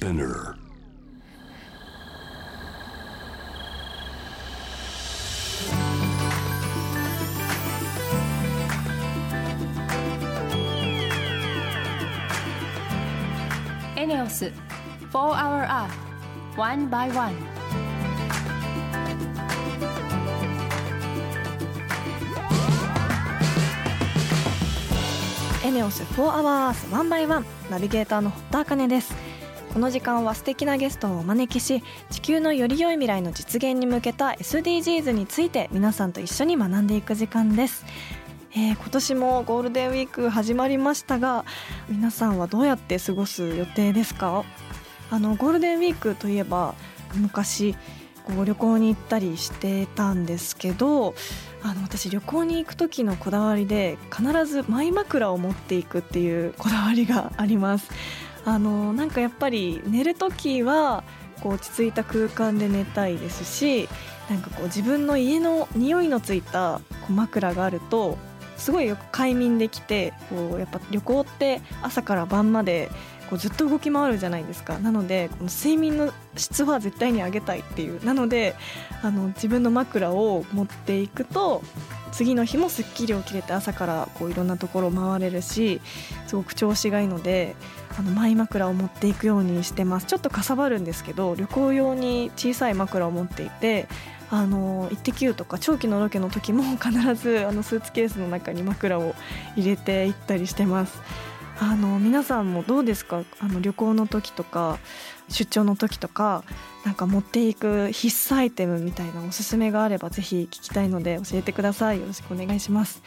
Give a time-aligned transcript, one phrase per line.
[0.00, 0.56] Spinner.
[13.96, 14.50] ENEOS
[15.12, 15.92] 4 Hour Earth
[16.56, 17.36] One by One
[25.62, 29.29] エネオス4 Hour Earth 1 by 1ナビゲーターの堀田茜です
[29.72, 37.86] この時間は素敵なゲストをお招きし地球のより良い未来の実現に向けた SDGs について皆さんと一緒に学んでいく時間です。
[38.52, 41.44] えー、今年もゴールデンウィーク始まりましたが
[41.88, 44.44] 皆さんはどうやって過ごす予定ですか？
[45.08, 46.74] あのゴールデンウィークといえば
[47.14, 47.76] 昔
[48.24, 51.14] こう旅行に行ったりしてたんですけど
[51.62, 57.88] あの私旅行に行く時のこだわりで必ずマイ枕を持っていくっていうこだわりがあります。
[58.44, 61.04] あのなんかやっぱり寝る時は
[61.40, 63.88] こう落ち着いた空間で寝たいですし
[64.28, 68.18] なんかこう自分の家の匂いのついたこう枕があると
[68.56, 72.90] すごいよく快眠できてこうやっぱ旅行って朝から晩まで
[73.30, 74.78] こうずっと動き回るじゃないですか。
[74.78, 78.04] なのでこの睡眠の質は絶対に上げたいっていう。
[78.04, 78.56] なので
[79.02, 81.62] あの自分の枕を持っていくと
[82.10, 85.80] 次の日もすっきり起きれて朝からこういろんなところを回れるし
[86.26, 87.54] すごく調子がいいので
[87.96, 90.06] あのマイ枕を持っていくようにしてます。
[90.06, 93.86] ちょっとかさばるんですけど旅行用に小さい枕を持っていて
[94.28, 99.14] あの「イッテ Q!」とか長期のロケの時も必ずあのスーツケースの中に枕を
[99.56, 101.00] 入れていったりしてます。
[101.62, 103.22] あの皆さんもどうですか？
[103.38, 104.78] あの旅行の時とか
[105.28, 106.42] 出張の時とか
[106.86, 112.00] なんか持っていく必須アイテムみたいなおすすめがあればぜひ聞きたいので教えてください。
[112.00, 113.02] よろしくお願いします。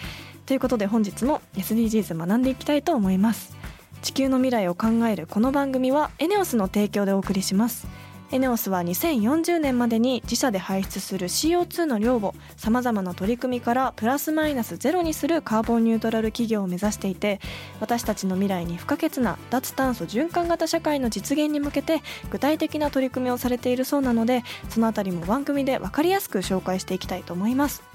[0.46, 3.58] ということで本日も SDGs 学んでいきたいと思います。
[4.04, 7.88] 地球の未来を考えるこの番組はエネオスの提供でお送りします。
[8.34, 17.40] エネオスは2040年までに自社で排出する CO2 の量をさまざまな取り組みからプラスマイナスゼロにするカーボンニュートラル企業を目指していて
[17.80, 27.93] 私たちの未来に不可欠な脱炭素循環型社会の実現に向けて具体的な取り組みをされているそうなのでそのあたりも番組で分かりやすく紹介していきたいと思います。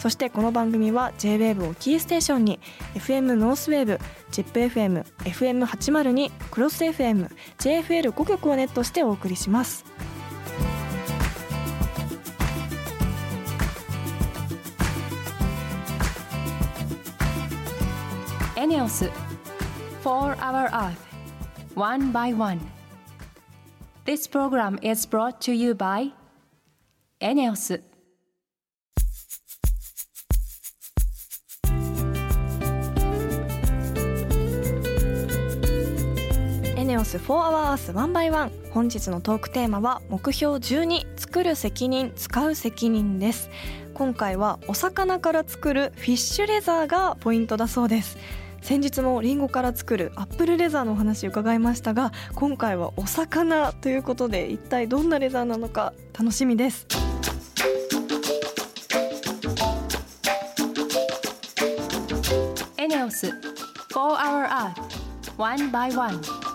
[0.00, 2.58] そしてこの番組は JWAVE をキーステーションに
[2.94, 3.98] FM ノースウェーブ
[4.32, 7.28] ZIPFM、FM802、クロス FM、
[7.58, 9.84] JFL5 曲をネットしてお送りします。
[18.56, 19.10] エネオス
[20.02, 20.94] 4 Hour Earth
[21.74, 22.58] One by One
[24.06, 26.12] This program is brought to you by
[27.20, 27.89] エネオス
[37.10, 43.50] ス4アースワンバイワン本日のトークテーマは目標12作る責任使う責任です。
[43.94, 48.16] 今回はお魚から作るフィッシュレザーがポイントだそうです。
[48.62, 56.86] 先日もリンゴから作るアップルレザーのお話伺いましたが今回はお魚ということで一体どんなレザーなのか楽しみです。
[62.76, 63.34] エネオス4
[63.94, 64.74] hour art
[65.36, 66.49] 1 by 1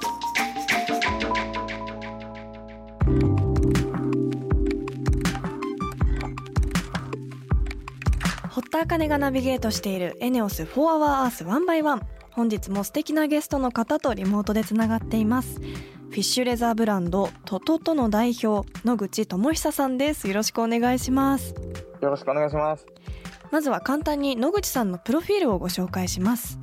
[8.76, 15.62] 田茜がナビゲートしているエネオス4 Hour Earth 1 by 1本日も素敵なゲストの方とリモートでつながっています。
[15.62, 20.28] フィッシュレザーブランドトトトの代表野口智久さんです。
[20.28, 21.56] よろしくお願いします。
[22.02, 22.86] よろしくお願いします。
[23.50, 26.60] まずは簡単に野口さんのプロフィールをご紹介します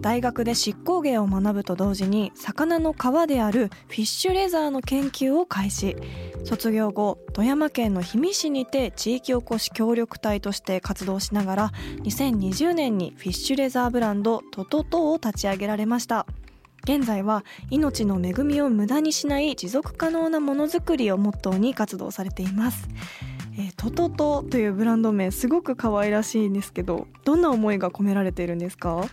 [0.00, 2.96] 大学で執行芸を学ぶと同時に魚の皮
[3.28, 5.96] であるフィッシュレザーの研究を開始。
[6.44, 11.72] 卒業後富山県の氷見市にて地域おこし協力隊として活動しながら
[12.02, 16.26] 2020年にフィッシュレザーブランドトトトを立ち上げられました。
[16.82, 22.88] 現在は命の恵みを無駄にしない持続可能なものづくりをモットーに活動されています。
[23.56, 29.04] えートトトというブランド名すごく可愛らしいんですけどどんな思いが込められているんですか？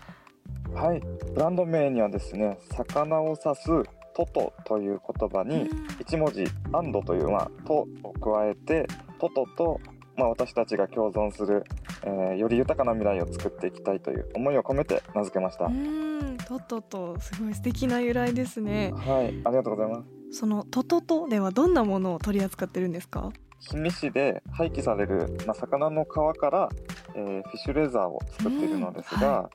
[0.74, 1.02] はい、
[1.34, 3.68] ブランド名にはですね、魚を指す
[4.16, 5.70] トトという言葉に
[6.00, 8.88] 一文字アンドというまあとを加えて
[9.20, 9.80] トトと
[10.18, 11.64] まあ私たちが共存する、
[12.04, 15.66] えーより豊かな未来を作っていきたいという思いを込めて名付けました。
[15.66, 16.38] うん。
[16.48, 18.94] トトトすごい素敵な由来ですね。
[19.24, 20.40] い、ありがとうございます。
[20.40, 23.32] そのトトトではどんなものを取り扱ってるんですか？
[23.70, 26.70] 氷見市で廃棄される、まあ、魚の皮から、
[27.16, 29.50] えーフィッシュレザーを作っているのですが、うん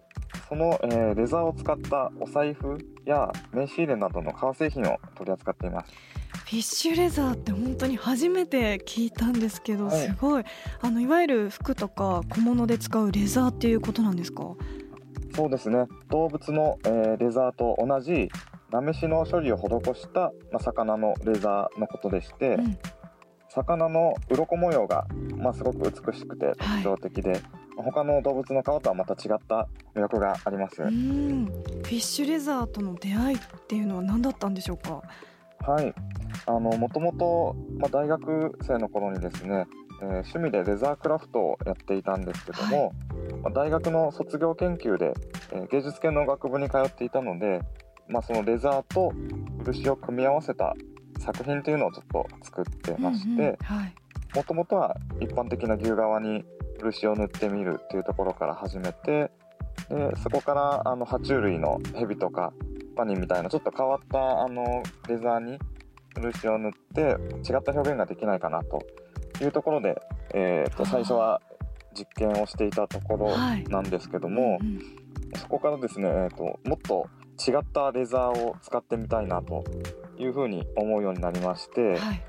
[0.48, 5.92] その、えーレザーを使ったお財布や名刺入れなどの革製品を取り扱っています。
[6.44, 9.96] フィッシュレザーって本当に初めて聞いたんですけど、はい。
[10.08, 10.44] すごい。
[10.80, 14.54] あのいわゆる服とか小物で使うレザーっていうことなんですか？
[15.34, 15.86] そうですね。
[16.10, 18.28] 動物の、えーレザーと同じ
[18.70, 22.78] なめしの処理を施した、まあ、魚のレザーのことでして、うん。
[23.48, 25.06] 魚の鱗模様が、
[25.36, 27.40] まあ、すごく美しくて特徴的で、
[27.76, 31.46] 他の動物の皮とはまた違った魅力があります、うん。
[31.46, 35.02] フィッシュレザーとの出会いっていうのは何だったんでしょうか？
[35.60, 35.94] はい。
[36.46, 39.66] あのもともと、まあ、大学生の頃にですね、
[40.02, 42.92] えー趣味でレザークラフトをやっていたんですけども、
[43.42, 45.14] まあ、大学の卒業研究で、
[45.52, 47.60] えー芸術系の学部に通っていたので、
[48.08, 49.12] まあ、そのレザーと
[49.64, 50.74] 漆を組み合わせた
[51.18, 53.94] 作品というのをちょっと作ってましてはい。
[54.34, 56.44] もともとは一般的な牛革に
[56.92, 59.30] 漆を塗ってみるっていうところから始めて
[59.88, 62.52] でそこからあの爬虫類のヘビとか
[62.96, 65.58] ワニみたいなちょっと変わったあのレザーに
[66.16, 68.86] 漆を塗って違った表現ができないかなと
[69.42, 70.00] いうところで、
[70.32, 71.40] えー、と最初は
[71.96, 73.64] 実験をしていたところはい。
[73.64, 75.04] なんですけども、うん
[75.36, 77.08] そこからですね、えー、ともっと
[77.44, 79.64] 違ったレザーを使ってみたいなと
[80.16, 81.96] いうふうに思うようになりまして。
[81.98, 82.22] はい。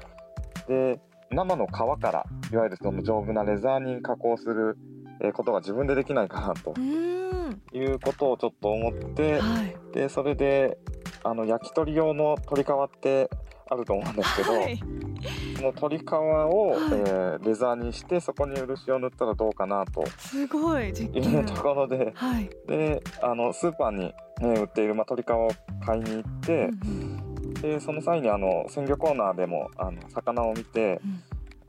[0.68, 1.00] で
[1.31, 4.77] 生の皮からいわゆるその丈夫なレザーに加工する
[5.22, 9.75] えーことが自分でできないかなということをちょっと思ってはい。
[9.94, 10.77] でそれで
[11.24, 13.30] あの焼き鳥用の鶏皮って
[13.68, 14.77] あると思うんですけど、はい。
[14.77, 16.80] その鶏皮を、はい。
[16.80, 22.50] えーレザーにしてそこに漆を塗ったらどうかなとすごい実いう験ところではい。
[22.68, 25.50] であのスーパーに、ね、売っている、まあ、鶏皮を
[25.86, 27.25] 買いに行って、うん
[27.62, 31.24] でその際にあの鮮魚コーナーでもあの魚を見て、うん。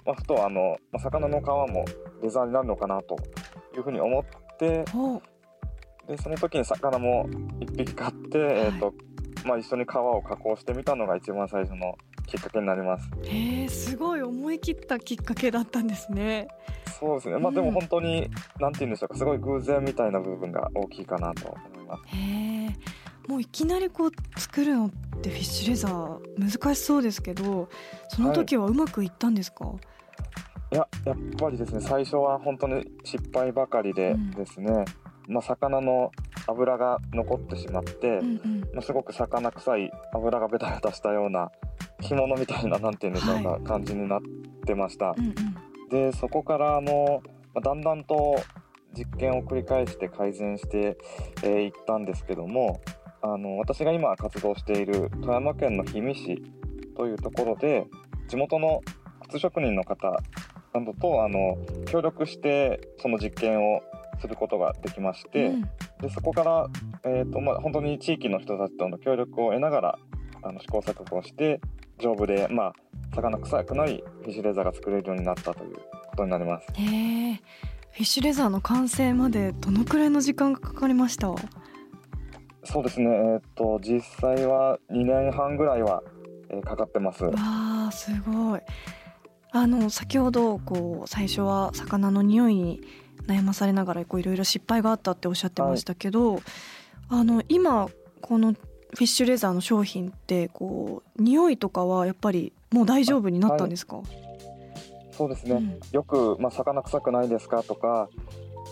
[0.06, 1.84] まあ、ふとあの、まあ、魚の皮も
[2.22, 3.16] レザーになるのかなと
[3.74, 4.84] いうふうに思って
[6.06, 7.28] でその時に魚も
[7.58, 8.94] 1匹買って、えーと
[9.44, 11.96] まあ、一緒に皮を加工してみたのが一番最初の
[12.26, 13.08] きっかけになります。
[13.24, 16.48] へえすごい思い切ったきっかけだったんですね。
[16.98, 17.54] そうですね、まあ、うん。
[17.54, 18.28] でも本当に、
[18.58, 22.16] なんて言うんでしょうかすごい偶然みたいな部分が大きいかなと思います。
[22.16, 24.90] へえもういきなりこう作るのっ
[25.20, 27.68] てフィッシュレザー難しそうですけど
[28.08, 29.72] その時はうまくいったんですか、
[30.72, 30.74] い。
[30.74, 34.30] ややっぱりですね最初は本当に失敗ばかりでうん。
[34.30, 34.84] ですね、
[35.28, 36.10] まあ、魚の
[36.46, 38.60] 油が残ってしまって、うんうん。
[38.72, 41.50] まあ、すごく魚臭い油がベタベタしたような
[42.00, 44.20] 干物みたいななんていうんでしょうか、は感じになっ
[44.64, 45.14] てました。
[45.16, 45.20] う。
[45.20, 45.34] んうん。
[45.90, 47.22] でそこからあの、
[47.54, 48.36] まあだんだんと
[48.96, 52.80] 実験を繰り返して改善してい、えーいったんですけども
[53.34, 56.42] あの私が今活動している富山県の氷見市
[56.96, 57.86] というところで
[58.28, 58.82] 地元の
[59.28, 60.10] 靴職人の方
[60.74, 61.56] などとあの
[61.86, 63.80] 協力してその実験を
[64.20, 65.62] することができまして、うん。
[66.00, 66.66] でそこから、
[67.04, 69.98] えーとまあ、本当に地域の人たちとの協力を得ながら
[70.42, 71.60] あの試行錯誤して
[71.98, 72.72] 丈夫で、まあ、
[73.14, 76.66] 魚臭くないフィッシュレザーが作れるようになったということになります。
[76.74, 77.40] へえ
[77.90, 81.34] フィッシュレザーの完成までどのくらいの時間がかかりました？
[82.66, 86.02] そうですね、えー、と実際は2年半ぐらいは、
[86.48, 87.24] えーかかってます。
[87.24, 88.60] わあすごい。
[89.52, 92.80] あの先ほどこう最初は魚の匂いに
[93.26, 96.40] 悩まされながらこういろいろ失敗があったっておっしゃってましたけど、
[97.08, 97.88] あの今
[98.20, 104.00] このフィッシュレザーの商品ってこう匂いとかはやっぱりもう大丈夫になったんですか、
[105.12, 105.80] そうですね、うん。
[105.92, 108.08] よく、まあ、魚臭くないですかとか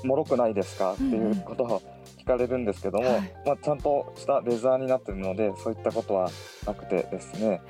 [0.02, 1.82] 脆くないですかっていうことを
[2.24, 3.34] 聞かれるんですけども、はい。
[3.44, 6.30] まあ、ちゃんとしたレザーになってるのでそういったことは
[6.66, 7.60] なくてですね。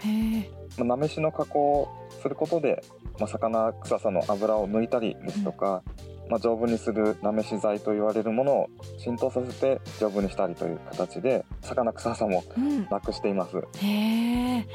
[0.79, 1.89] まあなめしの加工を
[2.23, 2.83] することで、
[3.19, 5.83] まあ、魚臭さの油を抜いたりですとか、
[6.31, 12.87] まあ、丈夫にするなめし剤と言われるものを浸透させて丈夫にしたりという形で魚臭さもうん。
[12.91, 13.57] なくしています。
[13.57, 14.67] へえ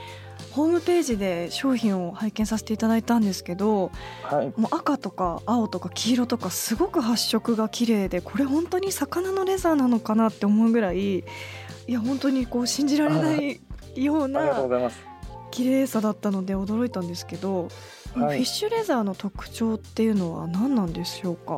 [0.59, 3.91] ホームページで商品を拝見させていただいたんですけど
[4.23, 11.23] はい、もう赤とか青とか黄色とかすごく発色が綺麗でこれ本当に魚のレザーなのかなって思うぐらいい
[11.87, 13.61] や本当にこう信じられない
[13.95, 14.67] ような。
[15.51, 17.69] 綺麗さだったので驚いたんですけど、はい。
[17.69, 21.57] フィッシュレザーの特徴っていうのは何なんでしょうか、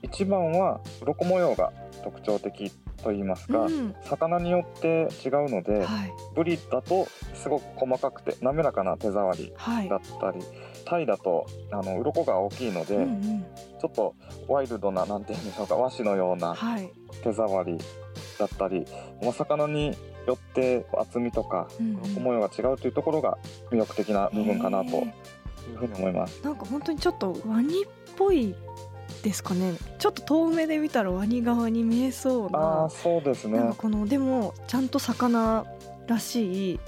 [0.00, 1.70] 一番は鱗模様が
[2.02, 3.94] 特徴的と言いますか、うん。
[4.04, 6.12] 魚によって違うので、はい。
[6.34, 9.88] ブリだとすごく細かくて滑らかな手触りはい。
[9.88, 10.44] だったり
[10.84, 13.46] タイだとあの鱗が大きいので、うんうん。
[13.80, 14.14] ちょっと
[14.48, 16.90] ワイルドななんていうんでしょうか和紙のようなはい。
[17.22, 17.78] 手触り
[18.38, 18.84] だったり
[19.22, 23.38] お魚によって厚みとかう模様が違うというところが
[23.70, 25.02] 魅力的な部分かなといへ
[25.74, 26.40] うふうに思います。
[26.40, 28.54] ーなんか本当にちょっとワニっぽいっ
[29.26, 29.74] ですかね。
[29.98, 32.58] ちょっと遠目で見たらワニ側に見えそうな。
[32.58, 33.58] ああそうですね。
[33.58, 35.66] なんかこのでもちゃんと魚
[36.06, 36.80] らしい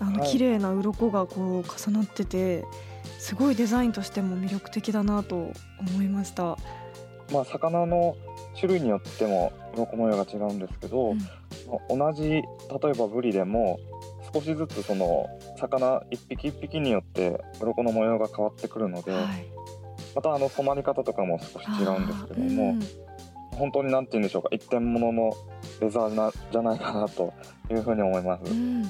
[0.00, 0.30] あのはい。
[0.30, 2.64] 綺麗な鱗がこう重なってて
[3.18, 6.56] すごいデザインとしても魅力的だなと思いました。
[7.30, 8.16] まあ魚の
[8.58, 11.98] 種類によっても鱗模様が違うんですけど、うん。
[11.98, 12.42] 同じ例え
[12.94, 13.78] ばブリでも
[14.32, 15.26] 少しずつその
[15.58, 19.46] 魚一匹一匹によって鱗の模様が変わってくるので、はい
[20.14, 22.80] またあの染まり方とかも少し違うんですけども、うん。
[23.52, 25.32] 本当に何て言うんでしょうか一点物の
[25.80, 27.32] レザーなじゃないかなと
[27.70, 28.50] いうふうに思います。
[28.50, 28.82] うん。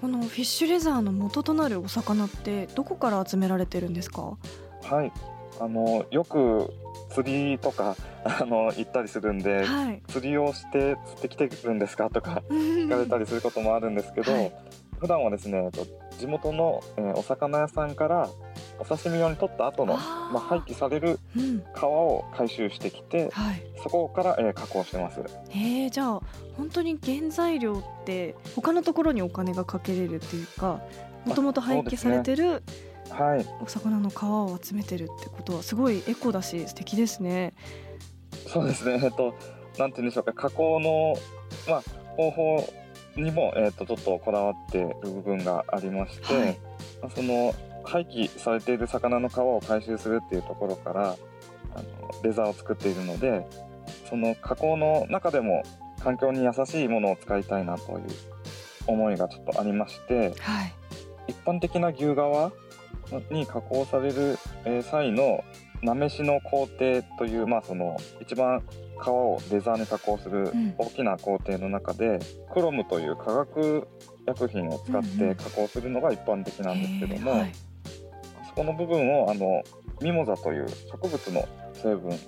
[0.00, 4.36] このフィッシュレザーの元となるお魚ってどこから集められてるんですか？
[4.82, 5.12] はい。
[5.58, 6.70] あのよく
[7.10, 10.02] 釣りとか あの行ったりするんで、はい。
[10.08, 14.52] 釣りをして釣ってきてるんですかとか聞かれたりすることもあるんですけど、はい。
[14.98, 15.86] 普段はですねえっと
[16.18, 18.28] 地元の、えーお魚屋さんから
[18.78, 20.00] お刺身用に取った後のま
[20.34, 21.64] あ、廃棄されるうん。
[21.74, 23.62] 皮を回収してきてはい。
[23.82, 25.20] そこから、えー加工してます。
[25.20, 26.20] へえじゃあ
[26.56, 30.80] 本当に原材料って他のところにお金がかけれるっていうか
[31.24, 32.62] もともと廃棄されてる
[33.10, 33.46] はい。
[33.62, 37.54] お魚の皮を集めてるってことはすごいエコだし素敵ですね。
[38.46, 39.00] そうですね。
[39.02, 39.34] えっと
[39.78, 40.32] なんて言うんでしょうか。
[40.32, 41.14] 加工の
[41.68, 41.82] まあ
[42.16, 42.72] 方法
[43.16, 46.58] にも、えっとちょっとこだわってる部分がありまして、はい。
[47.02, 47.54] まあその
[47.86, 51.16] 廃棄されている魚の皮を回収するっていうところから
[51.74, 53.46] あのレザーを作っているので
[54.08, 55.62] その加工の中でも
[56.02, 58.06] 環境に優しいものを使いたいなという
[58.86, 60.72] 思いがちょっとありましてはい。
[61.28, 62.52] 一般的な牛革
[63.30, 65.42] に加工される、えー際の
[65.82, 68.62] なめしの工程という、まあ、その一番
[69.02, 70.74] 皮をレザーに加工するうん。
[70.78, 72.18] 大きな工程の中で、
[72.52, 73.86] クロムという化学
[74.26, 75.36] 薬品を使っうんうん。
[75.36, 77.52] て加工するのが一般的なんですけども、へーはい。
[77.54, 77.65] そ
[78.56, 79.62] この部分をあの
[80.00, 82.18] ミモザという植物の成分を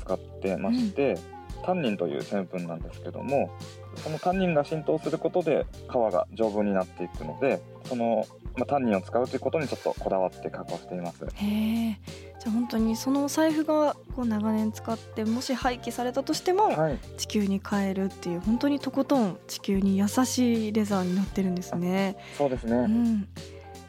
[0.00, 1.16] 使ってまして、
[1.64, 3.50] タンニンという成分なんですけども
[3.96, 8.26] そのタンニンが浸透することで皮が丈夫になっていくのでその、
[8.56, 11.24] まあ、タンニンを使うということにちょっとこだわって加工しています。
[11.24, 11.98] へえ
[12.38, 22.16] じゃあ本当にそのお財布がこう長年使ってもし廃棄されたとしてもはい、地球に変えるっていう本当にとことん地球に優しいレザーになってるんですね。
[22.36, 22.72] そうですね。
[22.76, 23.28] うん、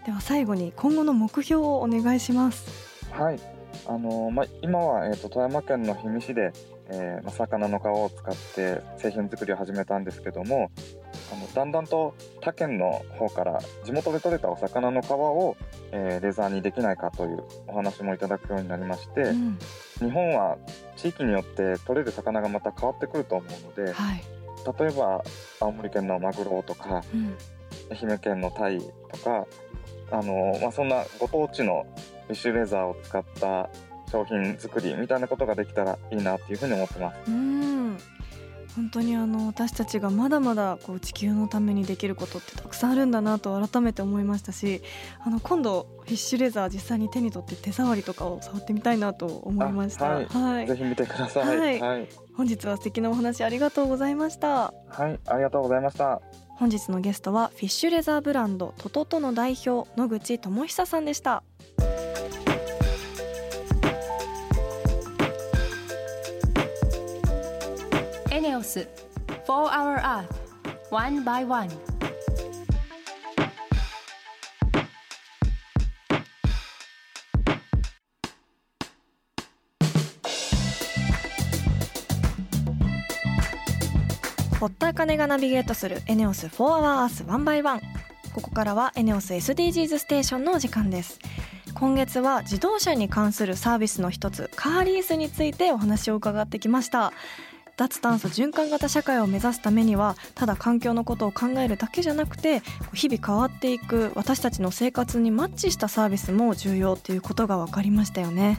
[0.06, 2.96] では最後に今後の目標をお願いします。
[3.12, 3.40] はい。
[3.88, 6.54] あのまあ、今は、えー、と富山県の氷見市で、
[6.90, 10.72] えーまあ、魚の皮を使って製品作りを始めたんですけども
[11.34, 15.58] あのだんだんと他県の方から地元で採れたお魚の皮を、
[15.92, 19.60] えーレザーにできないかというお話もいただくようになりまして、うん、
[20.00, 20.58] 日本は
[20.96, 24.24] 地域によって採れる魚がまた変わってくると思うのではい、
[24.80, 25.24] 例えば
[25.60, 27.36] 青森県のマグロとかうん、
[27.92, 29.46] 愛媛県のタイとか
[30.12, 31.86] あの、まあ、そんなご当地の
[32.28, 33.70] フィッシュレザーを使った
[34.12, 37.32] 商品作りみたいなことができたらいいなっていうふうに思ってます。
[37.32, 37.98] うん
[38.76, 44.82] 本当にあの私たちがまだまだこう地球のためにできることってたくさんあるんだなと改めて思いましたし
[45.24, 50.12] あの今度フィッシュレザー実際に手に取って手触りとかを触ってみたいなと思いました。
[50.12, 51.58] あはいはいぜひ見てください。
[51.58, 54.74] ははいい、はい、本日は素敵なお話ありがとうございました。
[54.90, 56.22] ありがとうございました。
[56.58, 61.44] 本日のゲストはフィッシュレザーブランドトトトの代表野口智久さんでした。
[68.32, 68.88] エネオス
[69.46, 70.26] 4 Hour Earth
[70.92, 71.70] One by One
[84.65, 87.81] 堀田茜がナビゲートするエネオス4 Hour Earth One by One
[88.34, 91.19] ここからはエネオス SDGs ステーションのお時間です。
[91.75, 97.13] 今月は自動車に関するサービスの一つカーリースについてお話を伺ってきました。
[97.77, 102.62] 脱炭素循環型社会を目指すためにはただ環境のことを考えるだけじゃなくて
[102.94, 108.58] 日々変わっていく私たちの生活にマッチしたサービスも重要っていうことが分かりましたよね。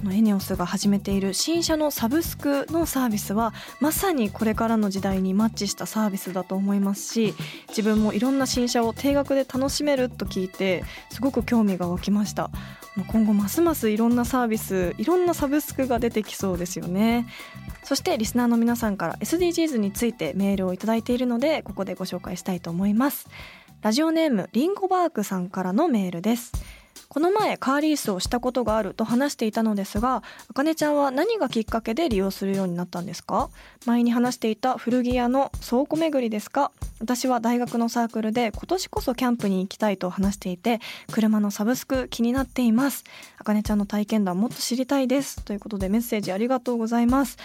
[0.00, 7.34] あのエネオスが始めている新車のサブスクのサービスはまさにこれからの時代にマッチしたサービスだと思いますし
[7.68, 12.50] 自分もいろんな新車を定額で楽しめると聞いてすごく興味が湧きました。
[13.08, 17.26] 今後ますますいろんなサービスいろんなサブスクが出てきそうですよね。
[17.82, 23.28] そしてリスナーの皆さんから SDGs についてメールをいただいているのでここでご紹介したいと思います。
[23.82, 26.52] ラジオネームリンゴバークさんからのメールです。
[27.08, 33.50] この前カーリースをしたことがあると話していたのですがあかねちゃんは何がきっかけで利用するようになったんですか？
[33.84, 36.70] 前に話していた古着屋の倉庫巡りですか？
[37.00, 43.04] 私は大学のサークルで今年こそキャンプに行きたいと話していて車のサブスク気になっています。
[43.38, 45.42] あかねちゃんの体験談もっと知りたいです。
[45.44, 47.36] ということでメッセージありがとうございます。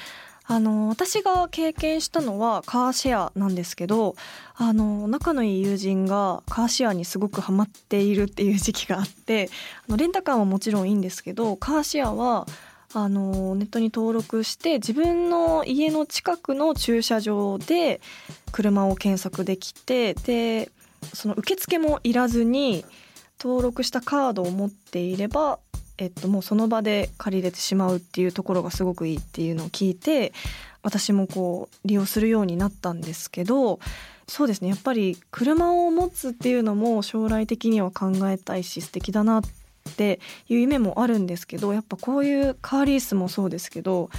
[0.49, 4.15] あの私が経験したのはカーシェアなんですけど
[4.55, 9.49] あの仲のいい友人がカーシェアにすごくハマっているっていう時期があって
[9.87, 12.47] あのレンタカーはもちろんいいんですけどカーシェアは
[12.93, 17.99] あのネットに登録して自分の家の近くの駐車場で
[18.53, 20.71] 車を検索できてで
[21.13, 22.85] その受付もいらずに
[23.39, 25.59] 登録したカードを持っていれば
[25.97, 30.33] えっと、もうその場で借りれてしまうっていうところがすごくいいっていうのを聞いて
[30.83, 33.79] 私もこう利用するようになったんですけど
[34.27, 34.67] そうですね。
[34.67, 39.41] やっぱり車を持つっていうのも将来的には考えたいし素敵だなっ
[39.95, 44.09] ていう夢もあるんですけどやっぱこういうカーリースもそうですけど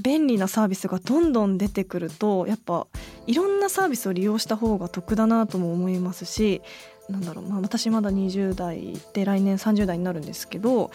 [0.00, 2.86] 便利なサービスがどんどん出てくるとやっぱ
[3.26, 6.60] いろんなサービスを利用した方が得だなとも思いますし
[7.08, 10.90] なんだろう、まあ、私まだ20代で来年30代になるんですけど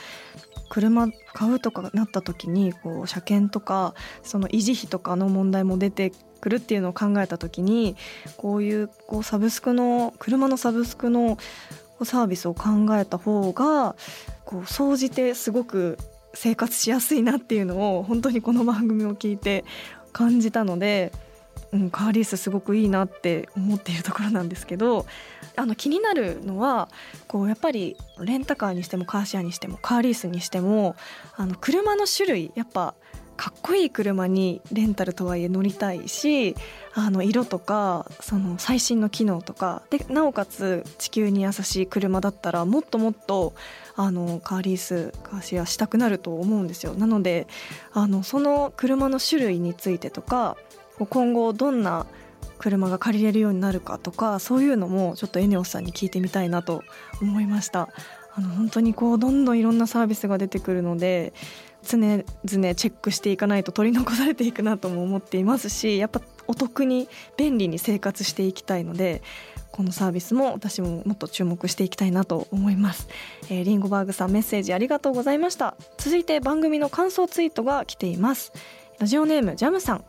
[0.69, 6.11] 車買うとかなった時にこう車検とかその維持費とかの問題も出て
[6.41, 7.95] くるっていうのを考えた時に
[8.37, 11.37] こういうこうサブスクの車のサブスクの
[12.03, 13.95] サービスを考えた方が
[14.45, 15.97] こう総じてすごく
[16.33, 19.65] 生活しやすいなっていうのを本当にこの番組を聞いて
[20.13, 21.11] 感じたので、
[21.71, 25.05] うん、カーリースすごくいいなって思っているところなんですけど
[25.55, 26.89] あの気になるのは
[27.27, 30.95] こうやっぱりレンタカーにしてもカーシェアにしてもカーリースにしても
[31.35, 32.95] あの車の種類やっぱ
[33.39, 36.57] かっこいい車にレンタルとはいえ乗りたいし
[36.93, 43.53] あの色とかその最新の機能とかでなおかつ地球に優しい車だったらもっともっと
[43.95, 46.93] あのカーリースカーシェアしたくなると思うんですよ。
[46.95, 47.47] なので
[47.93, 50.57] あのその車の種類についてとか
[51.05, 52.05] 今後どんな
[52.57, 56.83] 車が借りれるようになるかとかそういうのもちょっとエネオスさんに聞いてみたいなと
[57.21, 57.89] 思いました。
[58.35, 61.33] あの本当にこうどんどんいろんなサービスが出てくるので
[61.83, 69.23] 常々チェックしていかないと取り残されていくなとも思っていますしやっぱお得に便利に生活していきたいので
[69.71, 73.07] このサービスも私ももっと注目していきたいなと思います、
[73.49, 75.75] えー、リンゴバーグさんメッセージありがとうございました。
[75.97, 78.51] 続いて番組の感想ツイートが来ています。
[78.99, 80.03] ラジオネームジャムさん。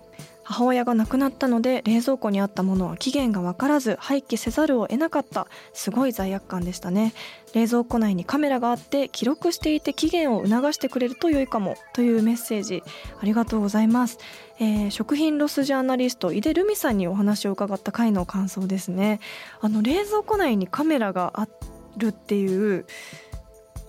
[0.50, 5.46] 母親が亡くなったので冷蔵庫にあったものは期限が分からず廃棄せざるを得なかった。
[5.72, 7.14] すごい罪悪感でしたね。
[7.54, 11.76] 冷蔵庫内にカメラがあって記録していて期限を促してくれると良いかも。
[11.92, 12.82] というメッセージ。
[13.20, 14.18] ありがとうございます、
[14.58, 19.20] えー、食品ロスジャーナリスト井出留美さんにお話を伺った回の感想ですね。
[19.60, 21.48] あの冷蔵庫内にカメラがあ
[21.96, 22.86] るっていう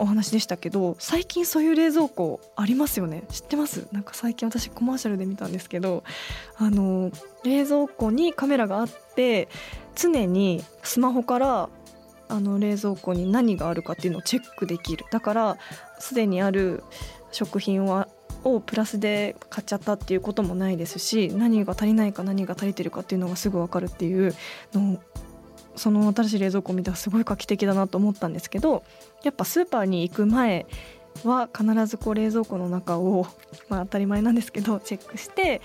[0.01, 3.23] お話でしたけど最近そういう冷蔵庫ありますよね？
[3.29, 3.87] 知ってます？
[3.91, 6.03] なんか最近私コマーシャルで見たんですけど
[6.57, 7.11] あの
[7.43, 9.47] 冷蔵庫にカメラがあって
[9.95, 11.69] 常にスマホから
[12.29, 15.05] あの冷蔵庫に何があるかっていうのをチェックできる。
[15.11, 15.57] だから
[15.99, 16.83] すでにある
[17.31, 18.07] 食品は
[18.43, 24.33] をプラスで買っちゃったっていうこともないですし何が足りないか何が足りてるかっていうのがすぐ分かるっていう
[24.73, 24.99] の
[25.75, 28.83] その新しい冷蔵庫を見たらすごい画期的だなと思ったんですけど
[29.23, 30.65] やっぱスーパーに行く前
[31.23, 33.27] は必ずこう冷蔵庫の中を、
[33.69, 35.61] まあ、当たり前なんですけどチェックして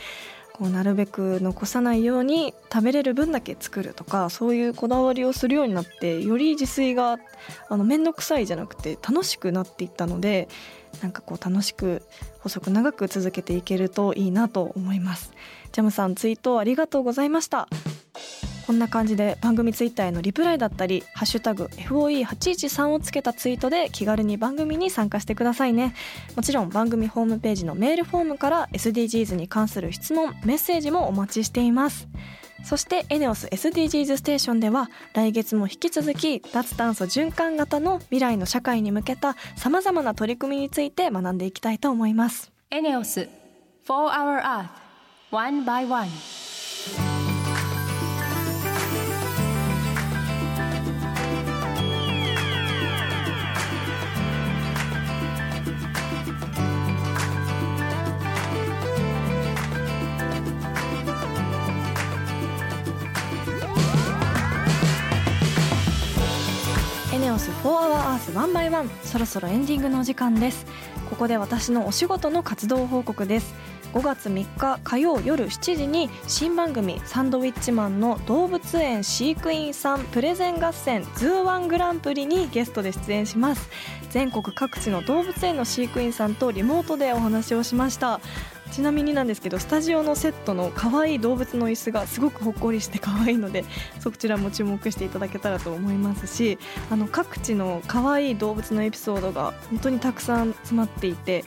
[0.53, 7.19] こうなるべく残さないように食べれる分だけ作るとかそういうこだわりをするようになってより自炊が
[7.69, 10.49] あの面倒くさいじゃなくて楽しくなっていったので
[11.03, 12.03] なんかこう楽しく
[12.41, 15.33] 細く長く続けていけるといいなと思います。
[15.73, 17.69] ジャムさんツイートありがとうございました。
[18.67, 25.95] こんな感じで番組ツイッターへのリプライだったり「ハッシュタグ #FOE813」をつけたツイートで気軽に番組に参加してくださいね。
[26.35, 32.09] もちろん番組ホームページのメールフォームから SDGs に関する質問メッセージもお待ちしています。
[32.65, 42.51] そしてエネオス SDGs ステーションでは来月も引き続き脱炭素循環型の未来の社会に向けたさまざまな取り組みについて学んでいきたいと思います。
[42.71, 43.29] エネオス
[43.87, 44.67] 4 Hour Earth
[45.31, 47.16] One by One
[67.57, 70.67] ス4 Hour Earth 1 by 1そろそろエンディングのお時間です。
[71.09, 73.55] ここで私のお仕事の活動報告です。
[73.95, 83.71] 5月3日火曜夜7時に新番組サンドウィッチマンの動物園飼育員さんプレゼン合戦ズーワングランプリにゲストで出演します。
[84.11, 88.21] 全国各地の動物園の飼育員さんとリモートでお話をしました。
[88.73, 93.65] ちなみになんですけどスタジオのセットの可愛い動物の椅子がすごくほっこりして可愛いので
[94.01, 96.59] そちらも注目していただけたらと思いますし
[96.91, 101.45] あの各地の可愛い動物のエピソードが本当にたくさん詰まっていて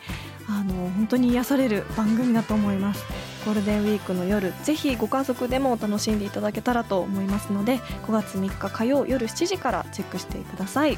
[0.47, 3.05] あの本当に癒される番組だと思います。
[3.45, 10.97] ゴールデンウィークの夜ぜひご家族でも楽しんでいただけたらと思いますので5月3日火曜夜7時からチェックしてください。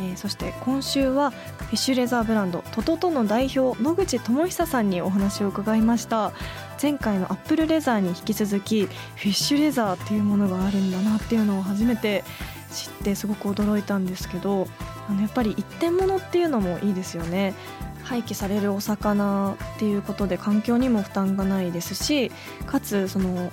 [0.00, 6.32] えー、そして今週はフィッシュレザーブランドトトトの代表野口智久さんにお話を伺いました。
[6.80, 12.24] 前回のアップルレザーに引き続きフィッシュレザーっていうものがあるんだなっていうのを初めて
[12.72, 14.66] 知ってすごく驚いたんですけど
[15.06, 17.54] あのやっぱり一点物っていうのもいいですよね。
[18.02, 22.32] 廃棄されるお魚っていうことで環境にも負担がないですし
[22.66, 23.52] かつその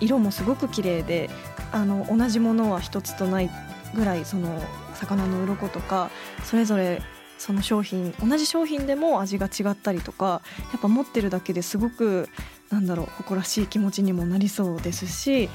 [0.00, 1.28] 色もすごく綺麗で
[1.72, 3.50] あの同じものは一つとない
[3.94, 4.60] ぐらいその
[4.94, 6.10] 魚の鱗とか
[6.44, 7.02] それぞれ
[7.38, 12.28] その商品同じ商品でも味が違ったりとかやっぱ持ってるだけですごく
[12.70, 15.48] なんだろう誇らしい気持ちにもなりそうですし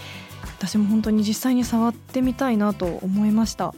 [0.57, 3.73] 私も本当に実際に触ってみたいなと思いました。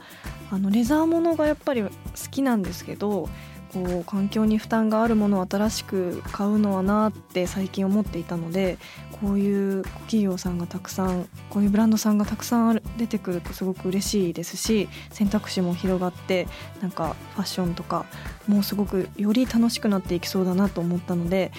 [0.51, 1.89] あのレザーものがやっぱり好
[2.29, 3.27] きなんですけど
[3.75, 8.77] こう環境に負担があるものを新しく買うのはなって最近思っていたので
[9.21, 16.47] こういう企業さんがたくさんこういうブランドさんがたくさん出てくるとすごく嬉しいですし選択肢も広がって
[16.81, 18.05] なんかファッションとか
[18.47, 21.51] もうすごくより楽しくなっていきそうだなと思ったので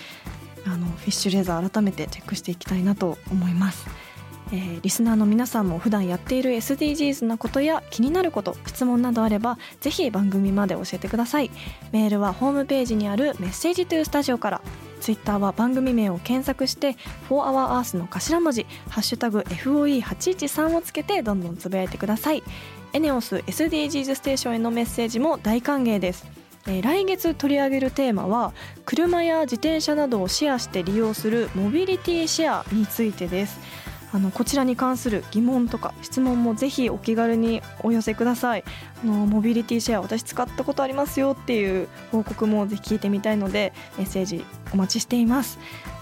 [0.64, 4.05] あのフィッシュレザー改めてチェックしていきたいなと思います。
[4.52, 11.50] えー、リスナーの皆さんも普段やっている SDGs なことや気になること質問などあればぜひ番組まで教えてください。
[11.92, 14.60] メールはホームページにあるメッセージトゥースタジオから。
[14.98, 16.96] ツイッターは番組名を検索して
[17.28, 22.42] 「4HourEarth」の頭文字「ハッシュタグ #FOE813」をつけてどんどんつぶやいてください。
[22.94, 26.24] エネオス SDGs ステーションへのメッセージも大歓迎です、
[26.82, 28.54] 来月取り上げるテーマは
[28.86, 33.60] 車や自転車などをシェアして利用するモビリティシェアについてです。
[34.16, 38.64] あのこちらに関する疑問とか質問もぜひお気軽にお寄せください。
[39.04, 45.58] あのモビリティシェア私使ったことありますよっていう報告もぜひ聞いてみたいのでメッセージお待ちしています。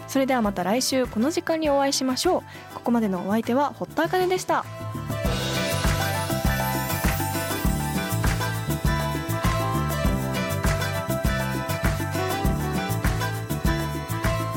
[0.07, 2.75] それではまた来週この時間にお会いしましょう。
[2.75, 4.65] ここまでのお相手は堀田茜でした。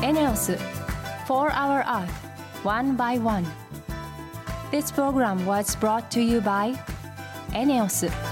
[0.00, 0.52] エネオス
[1.26, 2.27] 4 Hour Earth
[2.62, 3.46] one by one.
[4.70, 6.78] This program was brought to you by
[7.52, 8.27] ENEOS.